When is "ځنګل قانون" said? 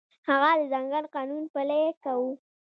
0.71-1.43